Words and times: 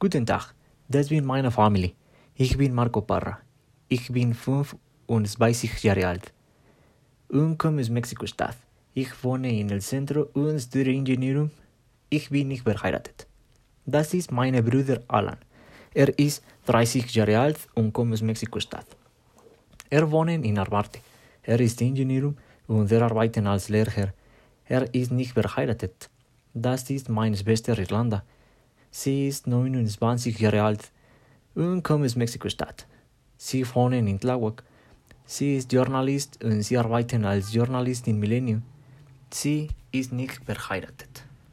Guten 0.00 0.24
Tag, 0.24 0.54
das 0.88 1.08
bin 1.08 1.24
meine 1.24 1.50
Familie. 1.50 1.90
Ich 2.36 2.56
bin 2.56 2.72
Marco 2.72 3.00
Parra. 3.00 3.40
Ich 3.88 4.12
bin 4.12 4.32
25 4.32 5.82
Jahre 5.82 6.06
alt 6.06 6.32
und 7.28 7.58
komme 7.58 7.80
aus 7.80 7.88
Mexiko-Stadt. 7.88 8.56
Ich 8.94 9.10
wohne 9.24 9.50
in 9.50 9.70
El 9.70 9.80
Centro 9.80 10.28
und 10.34 10.60
studiere 10.60 10.92
Ingenieurin. 10.92 11.50
Ich 12.10 12.30
bin 12.30 12.46
nicht 12.46 12.62
verheiratet. 12.62 13.26
Das 13.86 14.14
ist 14.14 14.30
mein 14.30 14.64
Bruder 14.64 15.02
Alan. 15.08 15.38
Er 15.92 16.16
ist 16.16 16.44
30 16.66 17.12
Jahre 17.16 17.40
alt 17.40 17.58
und 17.74 17.92
kommt 17.92 18.12
aus 18.12 18.22
Mexiko-Stadt. 18.22 18.86
Er 19.90 20.08
wohnt 20.08 20.46
in 20.46 20.60
Arbarte. 20.60 21.00
Er 21.42 21.58
ist 21.58 21.80
Ingenieur 21.80 22.34
und 22.68 22.92
er 22.92 23.02
arbeitet 23.02 23.44
als 23.46 23.68
Lehrer. 23.68 24.14
Er 24.64 24.94
ist 24.94 25.10
nicht 25.10 25.32
verheiratet. 25.32 26.08
Das 26.54 26.88
ist 26.88 27.08
meine 27.08 27.36
Schwester 27.36 27.76
Irlanda. 27.76 28.22
Sie 28.90 29.28
ist 29.28 29.46
29 29.46 30.38
Jahre 30.38 30.62
alt 30.62 30.90
und 31.54 31.82
kommt 31.82 32.04
aus 32.04 32.16
Mexiko-Stadt. 32.16 32.86
Sie 33.36 33.64
wohnen 33.74 34.06
in 34.06 34.18
Tláhuac. 34.18 34.62
Sie 35.26 35.56
ist 35.56 35.72
Journalist 35.72 36.42
und 36.42 36.62
sie 36.62 36.78
arbeitet 36.78 37.24
als 37.24 37.52
Journalist 37.52 38.08
in 38.08 38.18
Millennium. 38.18 38.62
Sie 39.30 39.68
ist 39.92 40.12
nicht 40.12 40.42
verheiratet. 40.44 41.27